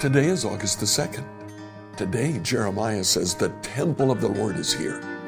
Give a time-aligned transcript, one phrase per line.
[0.00, 1.26] Today is August the 2nd.
[1.98, 5.19] Today, Jeremiah says, The temple of the Lord is here.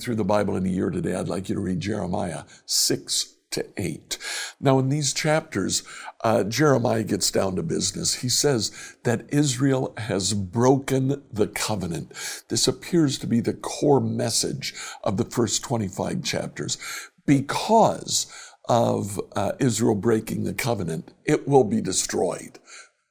[0.00, 3.66] Through the Bible in a year today, I'd like you to read Jeremiah 6 to
[3.76, 4.18] 8.
[4.60, 5.82] Now, in these chapters,
[6.22, 8.16] uh, Jeremiah gets down to business.
[8.16, 12.12] He says that Israel has broken the covenant.
[12.48, 16.78] This appears to be the core message of the first 25 chapters.
[17.26, 18.26] Because
[18.68, 22.58] of uh, Israel breaking the covenant, it will be destroyed.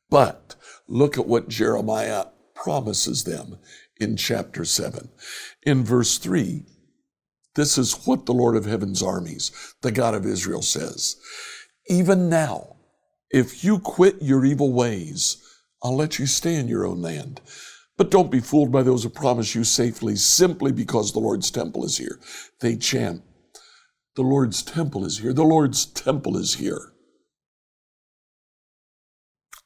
[0.09, 0.55] But
[0.88, 2.25] look at what Jeremiah
[2.55, 3.58] promises them
[3.99, 5.09] in chapter 7.
[5.63, 6.63] In verse 3,
[7.59, 11.17] this is what the Lord of heaven's armies, the God of Israel, says.
[11.89, 12.78] Even now,
[13.31, 15.38] if you quit your evil ways,
[15.83, 17.42] I'll let you stay in your own land.
[17.98, 21.83] But don't be fooled by those who promise you safely simply because the Lord's temple
[21.83, 22.20] is here.
[22.61, 23.23] They chant,
[24.16, 25.33] The Lord's temple is here.
[25.33, 26.94] The Lord's temple is here.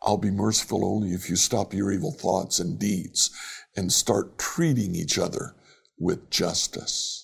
[0.02, 3.30] I'll be merciful only if you stop your evil thoughts and deeds
[3.76, 5.56] and start treating each other
[5.98, 7.23] with justice.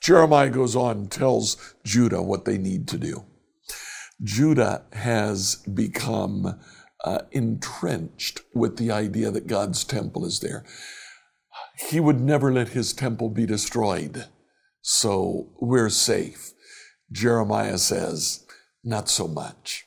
[0.00, 3.24] Jeremiah goes on and tells Judah what they need to do.
[4.22, 6.58] Judah has become
[7.04, 10.64] uh, entrenched with the idea that God's temple is there.
[11.90, 14.26] He would never let his temple be destroyed,
[14.80, 16.52] so we're safe.
[17.12, 18.46] Jeremiah says,
[18.82, 19.84] not so much.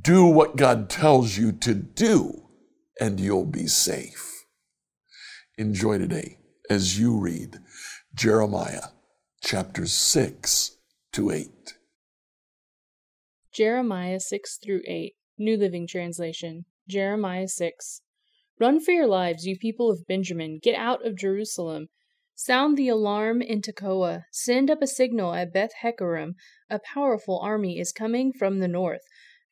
[0.00, 2.48] Do what God tells you to do,
[3.00, 4.44] and you'll be safe.
[5.58, 6.38] Enjoy today
[6.70, 7.58] as you read
[8.14, 8.88] Jeremiah
[9.44, 10.78] chapters 6
[11.12, 11.74] to 8.
[13.52, 16.64] Jeremiah 6 through 8, New Living Translation.
[16.88, 18.00] Jeremiah 6.
[18.58, 20.60] Run for your lives, you people of Benjamin.
[20.62, 21.88] Get out of Jerusalem.
[22.34, 24.22] Sound the alarm in Tekoa.
[24.32, 26.36] Send up a signal at Beth Hakkerem.
[26.70, 29.02] A powerful army is coming from the north,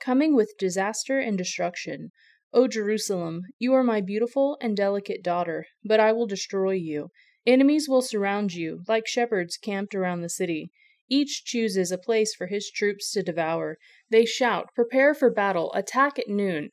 [0.00, 2.12] coming with disaster and destruction.
[2.54, 7.10] O Jerusalem, you are my beautiful and delicate daughter, but I will destroy you.
[7.46, 10.70] Enemies will surround you, like shepherds camped around the city.
[11.08, 13.78] Each chooses a place for his troops to devour.
[14.10, 16.70] They shout, Prepare for battle, attack at noon.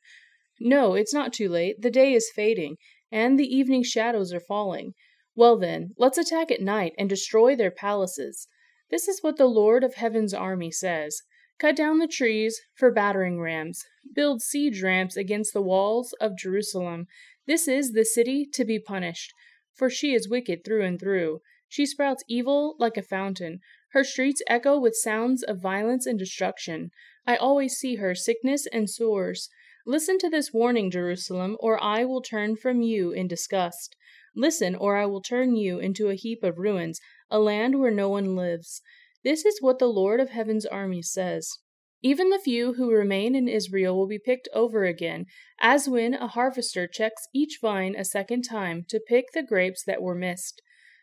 [0.60, 1.80] No, it's not too late.
[1.80, 2.76] The day is fading,
[3.10, 4.94] and the evening shadows are falling.
[5.34, 8.46] Well then, let's attack at night and destroy their palaces.
[8.90, 11.22] This is what the Lord of Heaven's army says.
[11.58, 13.84] Cut down the trees for battering rams.
[14.14, 17.06] Build siege ramps against the walls of Jerusalem.
[17.46, 19.32] This is the city to be punished,
[19.80, 21.40] for she is wicked through and through.
[21.66, 23.60] She sprouts evil like a fountain.
[23.92, 26.90] Her streets echo with sounds of violence and destruction.
[27.26, 29.48] I always see her sickness and sores.
[29.86, 33.96] Listen to this warning, Jerusalem, or I will turn from you in disgust.
[34.36, 38.10] Listen, or I will turn you into a heap of ruins, a land where no
[38.10, 38.82] one lives.
[39.24, 41.56] This is what the Lord of heaven's armies says.
[42.02, 45.26] Even the few who remain in Israel will be picked over again,
[45.60, 50.00] as when a harvester checks each vine a second time to pick the grapes that
[50.00, 50.62] were missed.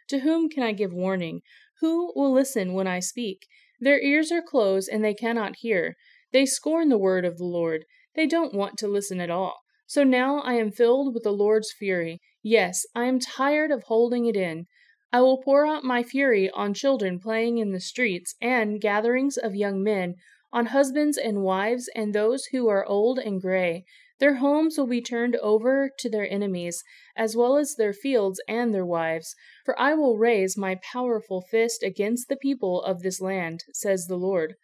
[0.09, 1.41] To whom can I give warning?
[1.81, 3.45] Who will listen when I speak?
[3.79, 5.95] Their ears are closed and they cannot hear.
[6.33, 7.85] They scorn the word of the Lord.
[8.15, 9.57] They don't want to listen at all.
[9.85, 12.19] So now I am filled with the Lord's fury.
[12.41, 14.65] Yes, I am tired of holding it in.
[15.13, 19.55] I will pour out my fury on children playing in the streets, and gatherings of
[19.55, 20.15] young men,
[20.51, 23.85] on husbands and wives, and those who are old and gray.
[24.19, 26.83] Their homes will be turned over to their enemies,
[27.15, 29.35] as well as their fields and their wives.
[29.63, 34.17] For I will raise my powerful fist against the people of this land, says the
[34.17, 34.55] Lord.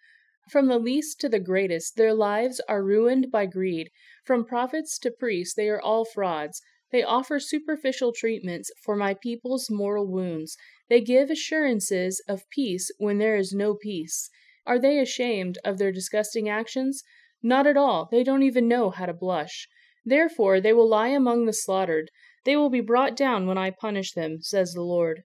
[0.50, 3.92] From the least to the greatest, their lives are ruined by greed.
[4.26, 6.62] From prophets to priests, they are all frauds.
[6.92, 10.58] They offer superficial treatments for my people's mortal wounds.
[10.90, 14.30] They give assurances of peace when there is no peace.
[14.66, 17.04] Are they ashamed of their disgusting actions?
[17.42, 18.08] Not at all.
[18.10, 19.68] They don't even know how to blush.
[20.06, 22.10] Therefore they will lie among the slaughtered.
[22.46, 25.24] They will be brought down when I punish them, says the Lord.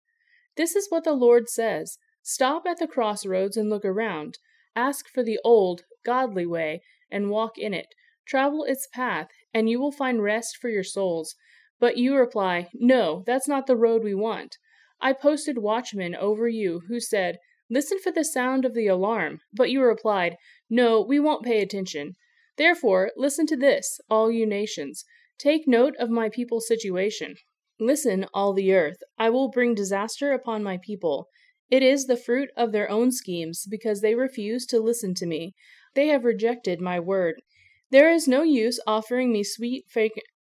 [0.55, 4.39] This is what the Lord says Stop at the crossroads and look around.
[4.75, 7.87] Ask for the old, godly way, and walk in it.
[8.25, 11.35] Travel its path, and you will find rest for your souls.
[11.79, 14.57] But you reply, No, that's not the road we want.
[14.99, 17.37] I posted watchmen over you who said,
[17.69, 19.39] Listen for the sound of the alarm.
[19.53, 20.37] But you replied,
[20.69, 22.13] No, we won't pay attention.
[22.57, 25.03] Therefore, listen to this, all you nations.
[25.37, 27.35] Take note of my people's situation.
[27.79, 28.97] Listen, all the earth.
[29.17, 31.27] I will bring disaster upon my people.
[31.69, 35.55] It is the fruit of their own schemes, because they refuse to listen to me.
[35.95, 37.41] They have rejected my word.
[37.89, 39.85] There is no use offering me sweet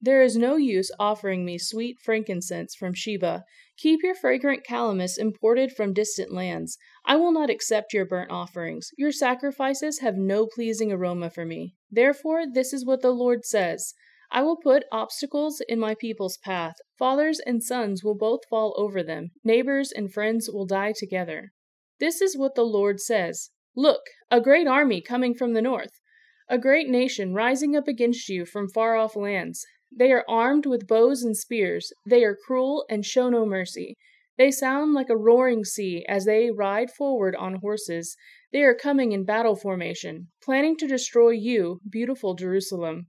[0.01, 3.43] there is no use offering me sweet frankincense from Sheba.
[3.81, 6.77] Keep your fragrant calamus imported from distant lands.
[7.05, 8.89] I will not accept your burnt offerings.
[8.97, 11.75] Your sacrifices have no pleasing aroma for me.
[11.89, 13.93] Therefore, this is what the Lord says
[14.31, 16.75] I will put obstacles in my people's path.
[16.97, 19.31] Fathers and sons will both fall over them.
[19.45, 21.53] Neighbors and friends will die together.
[22.01, 26.01] This is what the Lord says Look, a great army coming from the north,
[26.49, 29.65] a great nation rising up against you from far off lands.
[29.91, 31.91] They are armed with bows and spears.
[32.05, 33.95] They are cruel and show no mercy.
[34.37, 38.15] They sound like a roaring sea as they ride forward on horses.
[38.53, 43.07] They are coming in battle formation, planning to destroy you, beautiful Jerusalem.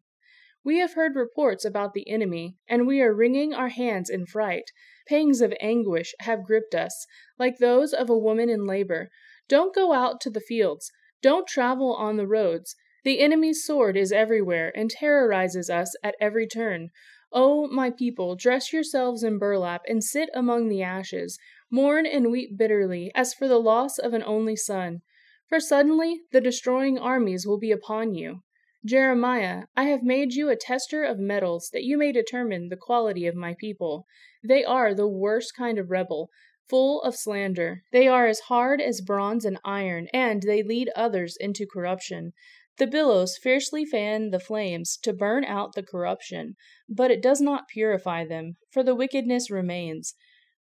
[0.65, 4.71] We have heard reports about the enemy, and we are wringing our hands in fright.
[5.09, 7.06] Pangs of anguish have gripped us,
[7.38, 9.09] like those of a woman in labor.
[9.49, 10.91] Don't go out to the fields.
[11.23, 12.75] Don't travel on the roads.
[13.05, 16.91] The enemy's sword is everywhere and terrorizes us at every turn.
[17.32, 21.38] O oh, my people, dress yourselves in burlap and sit among the ashes.
[21.70, 25.02] Mourn and weep bitterly, as for the loss of an only son.
[25.49, 28.43] For suddenly the destroying armies will be upon you.
[28.85, 33.26] Jeremiah, I have made you a tester of metals, that you may determine the quality
[33.26, 34.06] of my people.
[34.43, 36.31] They are the worst kind of rebel,
[36.69, 37.82] full of slander.
[37.93, 42.32] They are as hard as bronze and iron, and they lead others into corruption.
[42.81, 46.55] The billows fiercely fan the flames to burn out the corruption,
[46.88, 50.15] but it does not purify them, for the wickedness remains.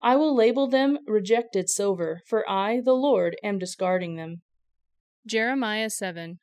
[0.01, 4.41] I will label them rejected silver, for I, the Lord, am discarding them.
[5.27, 6.39] Jeremiah 7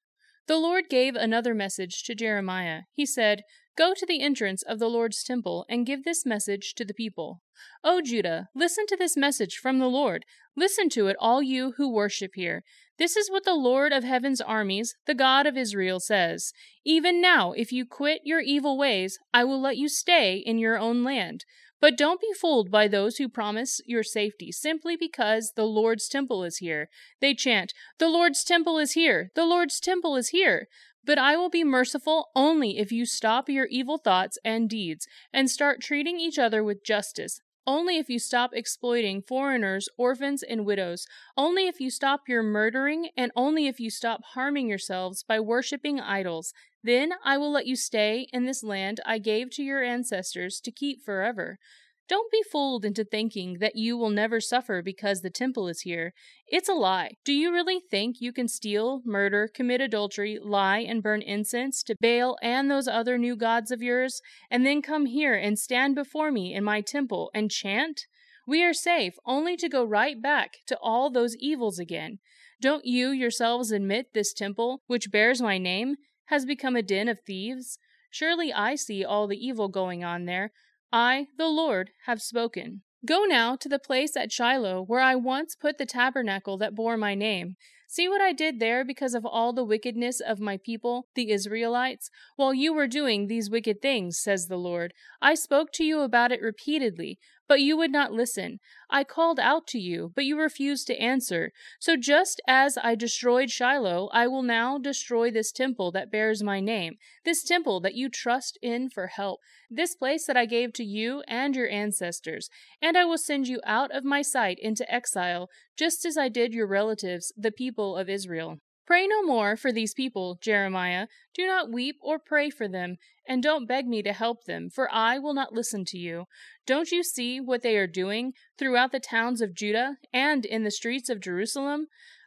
[0.46, 2.82] The Lord gave another message to Jeremiah.
[2.92, 3.42] He said,
[3.76, 7.42] Go to the entrance of the Lord's temple and give this message to the people.
[7.82, 10.24] O Judah, listen to this message from the Lord.
[10.56, 12.62] Listen to it, all you who worship here.
[12.96, 16.52] This is what the Lord of heaven's armies, the God of Israel, says
[16.84, 20.78] Even now, if you quit your evil ways, I will let you stay in your
[20.78, 21.44] own land.
[21.80, 26.44] But don't be fooled by those who promise your safety simply because the Lord's temple
[26.44, 26.88] is here.
[27.20, 29.30] They chant, The Lord's temple is here!
[29.34, 30.68] The Lord's temple is here!
[31.04, 35.50] But I will be merciful only if you stop your evil thoughts and deeds and
[35.50, 37.40] start treating each other with justice.
[37.66, 41.06] Only if you stop exploiting foreigners, orphans, and widows.
[41.36, 45.98] Only if you stop your murdering, and only if you stop harming yourselves by worshipping
[45.98, 46.52] idols.
[46.82, 50.70] Then I will let you stay in this land I gave to your ancestors to
[50.70, 51.58] keep forever.
[52.06, 56.12] Don't be fooled into thinking that you will never suffer because the temple is here.
[56.46, 57.12] It's a lie.
[57.24, 61.96] Do you really think you can steal, murder, commit adultery, lie, and burn incense to
[61.98, 64.20] Baal and those other new gods of yours,
[64.50, 68.02] and then come here and stand before me in my temple and chant?
[68.46, 72.18] We are safe only to go right back to all those evils again.
[72.60, 75.96] Don't you yourselves admit this temple, which bears my name,
[76.26, 77.78] has become a den of thieves?
[78.10, 80.52] Surely I see all the evil going on there,
[80.96, 82.82] I, the Lord, have spoken.
[83.04, 86.96] Go now to the place at Shiloh where I once put the tabernacle that bore
[86.96, 87.56] my name.
[87.88, 92.10] See what I did there because of all the wickedness of my people, the Israelites?
[92.36, 96.30] While you were doing these wicked things, says the Lord, I spoke to you about
[96.30, 97.18] it repeatedly,
[97.48, 98.58] but you would not listen.
[98.90, 101.52] I called out to you, but you refused to answer.
[101.80, 106.60] So just as I destroyed Shiloh, I will now destroy this temple that bears my
[106.60, 109.40] name, this temple that you trust in for help,
[109.70, 112.48] this place that I gave to you and your ancestors,
[112.80, 116.54] and I will send you out of my sight into exile, just as I did
[116.54, 118.58] your relatives, the people of Israel.
[118.86, 121.06] Pray no more for these people, Jeremiah.
[121.34, 124.92] Do not weep or pray for them, and don't beg me to help them, for
[124.92, 126.26] I will not listen to you.
[126.66, 130.70] Don't you see what they are doing throughout the towns of Judah and in the
[130.70, 131.86] streets of Jerusalem?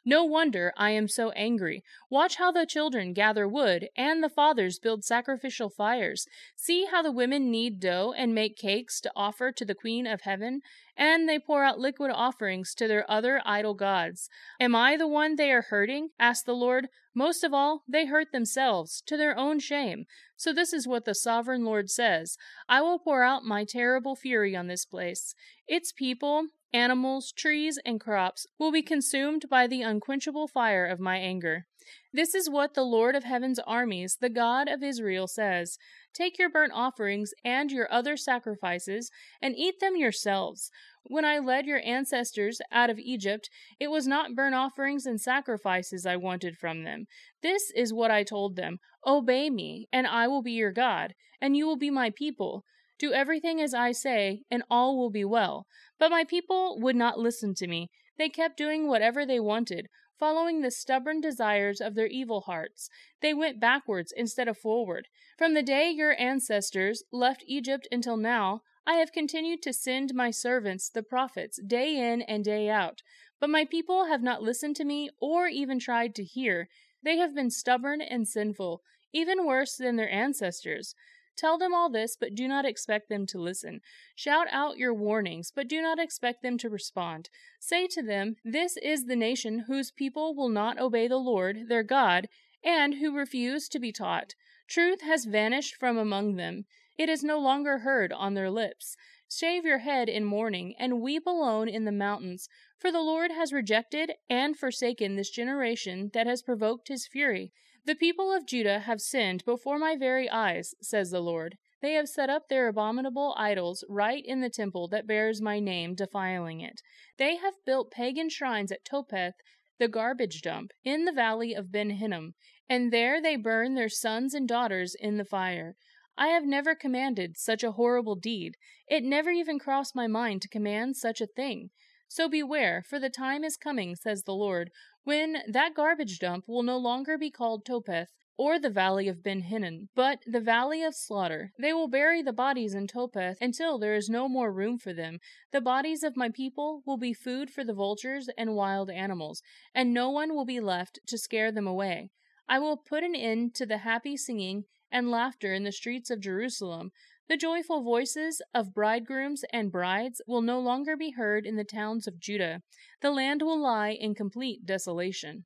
[0.10, 1.84] No wonder I am so angry.
[2.10, 6.28] Watch how the children gather wood, and the fathers build sacrificial fires.
[6.56, 10.22] See how the women knead dough and make cakes to offer to the Queen of
[10.22, 10.62] Heaven,
[10.96, 14.30] and they pour out liquid offerings to their other idol gods.
[14.62, 16.12] Am I the one they are hurting?
[16.18, 16.88] asked the Lord.
[17.14, 20.06] Most of all, they hurt themselves, to their own shame.
[20.38, 22.38] So this is what the sovereign Lord says
[22.70, 25.36] I will pour out my terrible fury on this place.
[25.68, 31.18] Its people animals, trees, and crops will be consumed by the unquenchable fire of my
[31.18, 31.66] anger.
[32.12, 35.78] This is what the Lord of heaven's armies, the God of Israel, says
[36.14, 39.10] Take your burnt offerings and your other sacrifices,
[39.42, 40.70] and eat them yourselves.
[41.04, 46.06] When I led your ancestors out of Egypt, it was not burnt offerings and sacrifices
[46.06, 47.06] I wanted from them.
[47.42, 51.56] This is what I told them Obey me, and I will be your God, and
[51.56, 52.66] you will be my people.
[53.00, 55.68] Do everything as I say, and all will be well.
[56.00, 57.90] But my people would not listen to me.
[58.18, 59.88] They kept doing whatever they wanted,
[60.20, 62.90] following the stubborn desires of their evil hearts.
[63.22, 65.08] They went backwards instead of forward.
[65.38, 70.32] From the day your ancestors left Egypt until now, I have continued to send my
[70.32, 73.02] servants, the prophets, day in and day out.
[73.40, 76.70] But my people have not listened to me or even tried to hear.
[77.04, 78.82] They have been stubborn and sinful,
[79.14, 80.96] even worse than their ancestors.
[81.38, 83.82] Tell them all this, but do not expect them to listen.
[84.16, 87.30] Shout out your warnings, but do not expect them to respond.
[87.60, 91.84] Say to them, This is the nation whose people will not obey the Lord, their
[91.84, 92.28] God,
[92.64, 94.34] and who refuse to be taught.
[94.68, 96.66] Truth has vanished from among them.
[96.98, 98.98] It is no longer heard on their lips.
[99.30, 103.54] Shave your head in mourning, and weep alone in the mountains, for the Lord has
[103.54, 107.52] rejected and forsaken this generation that has provoked his fury.
[107.88, 111.58] The people of Judah have sinned before my very eyes, says the Lord.
[111.82, 115.96] They have set up their abominable idols right in the temple that bears my name,
[115.96, 116.82] defiling it.
[117.18, 119.36] They have built pagan shrines at Topheth,
[119.80, 122.34] the garbage dump, in the valley of Ben Hinnom,
[122.68, 125.78] and there they burn their sons and daughters in the fire.
[126.18, 128.56] I have never commanded such a horrible deed.
[128.90, 131.70] It never even crossed my mind to command such a thing.
[132.10, 134.72] So beware, for the time is coming, says the Lord,
[135.08, 139.40] when that garbage dump will no longer be called Topheth or the valley of Ben
[139.40, 141.54] Hinnom, but the valley of slaughter.
[141.58, 145.20] They will bury the bodies in Topheth until there is no more room for them.
[145.54, 149.42] The bodies of my people will be food for the vultures and wild animals,
[149.74, 152.10] and no one will be left to scare them away.
[152.50, 156.20] I will put an end to the happy singing and laughter in the streets of
[156.20, 156.92] Jerusalem.
[157.30, 162.08] The joyful voices of bridegrooms and brides will no longer be heard in the towns
[162.08, 162.62] of Judah.
[163.02, 165.44] The land will lie in complete desolation.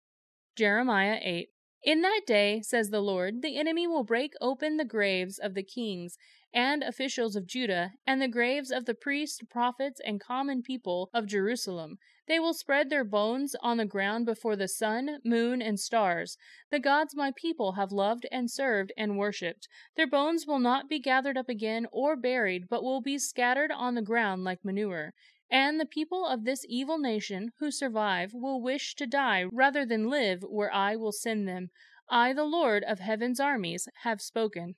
[0.55, 1.49] Jeremiah 8.
[1.83, 5.63] In that day, says the Lord, the enemy will break open the graves of the
[5.63, 6.17] kings
[6.53, 11.25] and officials of Judah, and the graves of the priests, prophets, and common people of
[11.25, 11.97] Jerusalem.
[12.27, 16.37] They will spread their bones on the ground before the sun, moon, and stars,
[16.69, 19.67] the gods my people have loved and served and worshipped.
[19.95, 23.95] Their bones will not be gathered up again or buried, but will be scattered on
[23.95, 25.13] the ground like manure.
[25.53, 30.09] And the people of this evil nation who survive will wish to die rather than
[30.09, 31.71] live where I will send them.
[32.09, 34.75] I, the Lord of heaven's armies, have spoken.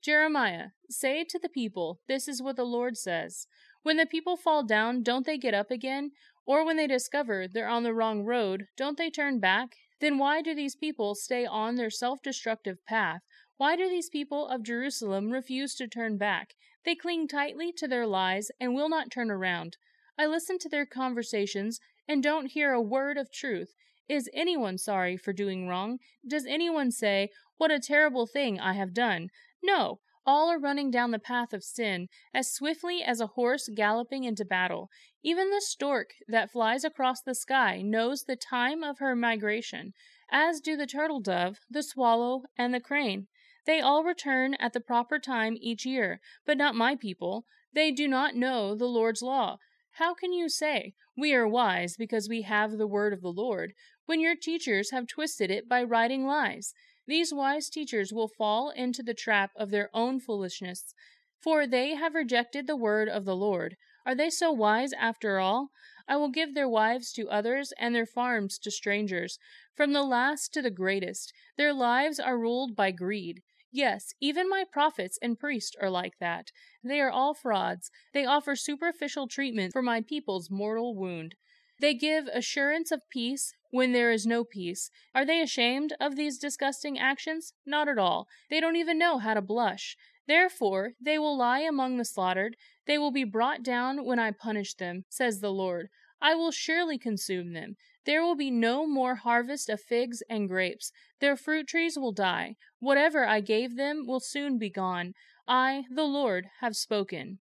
[0.00, 3.48] Jeremiah, say to the people, This is what the Lord says.
[3.82, 6.12] When the people fall down, don't they get up again?
[6.44, 9.74] Or when they discover they're on the wrong road, don't they turn back?
[10.00, 13.22] Then why do these people stay on their self destructive path?
[13.56, 16.54] Why do these people of Jerusalem refuse to turn back?
[16.84, 19.76] They cling tightly to their lies and will not turn around.
[20.18, 23.74] I listen to their conversations and don't hear a word of truth.
[24.08, 25.98] Is anyone sorry for doing wrong?
[26.26, 29.30] Does anyone say, What a terrible thing I have done?
[29.62, 34.24] No, all are running down the path of sin as swiftly as a horse galloping
[34.24, 34.90] into battle.
[35.22, 39.92] Even the stork that flies across the sky knows the time of her migration,
[40.30, 43.26] as do the turtle dove, the swallow, and the crane.
[43.66, 47.44] They all return at the proper time each year, but not my people.
[47.72, 49.58] They do not know the Lord's law.
[49.98, 53.72] How can you say, We are wise because we have the word of the Lord,
[54.04, 56.74] when your teachers have twisted it by writing lies?
[57.06, 60.92] These wise teachers will fall into the trap of their own foolishness,
[61.40, 63.78] for they have rejected the word of the Lord.
[64.04, 65.70] Are they so wise after all?
[66.06, 69.38] I will give their wives to others and their farms to strangers,
[69.74, 71.32] from the last to the greatest.
[71.56, 73.42] Their lives are ruled by greed.
[73.72, 76.50] Yes, even my prophets and priests are like that.
[76.82, 77.90] They are all frauds.
[78.14, 81.34] They offer superficial treatment for my people's mortal wound.
[81.80, 84.90] They give assurance of peace when there is no peace.
[85.14, 87.52] Are they ashamed of these disgusting actions?
[87.66, 88.28] Not at all.
[88.48, 89.96] They don't even know how to blush.
[90.26, 92.56] Therefore, they will lie among the slaughtered.
[92.86, 95.88] They will be brought down when I punish them, says the Lord.
[96.20, 97.76] I will surely consume them.
[98.06, 100.92] There will be no more harvest of figs and grapes.
[101.20, 102.54] Their fruit trees will die.
[102.78, 105.12] Whatever I gave them will soon be gone.
[105.48, 107.40] I, the Lord, have spoken.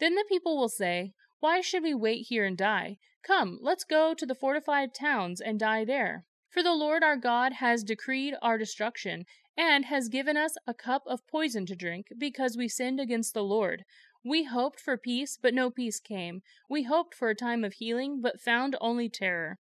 [0.00, 2.96] Then the people will say, Why should we wait here and die?
[3.22, 6.24] Come, let's go to the fortified towns and die there.
[6.48, 9.26] For the Lord our God has decreed our destruction,
[9.58, 13.44] and has given us a cup of poison to drink, because we sinned against the
[13.44, 13.84] Lord.
[14.24, 16.40] We hoped for peace, but no peace came.
[16.70, 19.58] We hoped for a time of healing, but found only terror.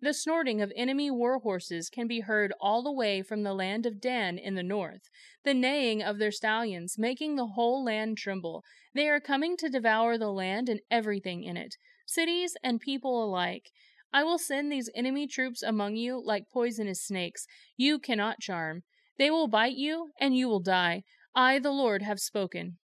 [0.00, 3.84] The snorting of enemy war horses can be heard all the way from the land
[3.84, 5.10] of Dan in the north,
[5.44, 8.62] the neighing of their stallions making the whole land tremble.
[8.94, 11.76] They are coming to devour the land and everything in it
[12.06, 13.70] cities and people alike.
[14.12, 17.46] I will send these enemy troops among you like poisonous snakes.
[17.76, 18.84] You cannot charm.
[19.18, 21.02] They will bite you, and you will die.
[21.34, 22.78] I, the Lord, have spoken.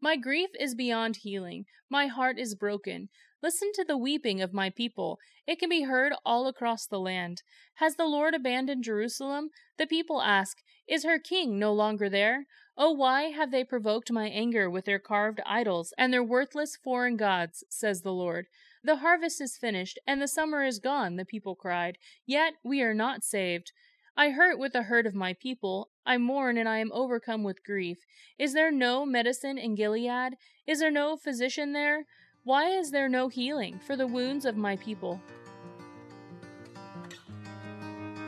[0.00, 1.66] My grief is beyond healing.
[1.90, 3.08] My heart is broken.
[3.44, 5.18] Listen to the weeping of my people.
[5.46, 7.42] It can be heard all across the land.
[7.74, 9.50] Has the Lord abandoned Jerusalem?
[9.76, 12.46] The people ask, Is her king no longer there?
[12.78, 17.18] Oh, why have they provoked my anger with their carved idols and their worthless foreign
[17.18, 18.46] gods, says the Lord.
[18.82, 21.98] The harvest is finished, and the summer is gone, the people cried.
[22.24, 23.72] Yet we are not saved.
[24.16, 25.90] I hurt with the hurt of my people.
[26.06, 27.98] I mourn and I am overcome with grief.
[28.38, 30.38] Is there no medicine in Gilead?
[30.66, 32.06] Is there no physician there?
[32.44, 35.18] Why is there no healing for the wounds of my people?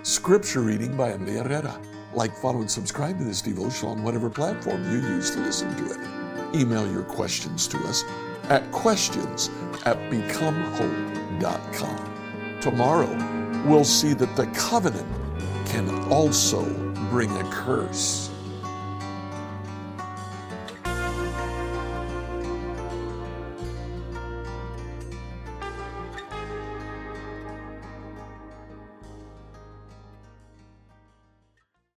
[0.02, 1.78] Scripture reading by Emily Herrera.
[2.14, 5.84] Like, follow, and subscribe to this devotional on whatever platform you use to listen to
[5.92, 5.98] it.
[6.58, 8.04] Email your questions to us
[8.44, 9.50] at questions
[9.84, 12.58] at becomewhole.com.
[12.62, 15.06] Tomorrow, we'll see that the covenant
[15.66, 16.64] can also
[17.10, 18.30] bring a curse.